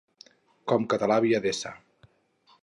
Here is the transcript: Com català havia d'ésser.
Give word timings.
Com 0.73 0.87
català 0.93 1.19
havia 1.21 1.43
d'ésser. 1.45 1.75